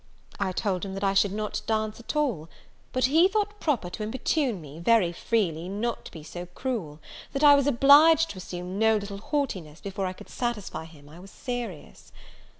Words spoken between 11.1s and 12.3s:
was serious.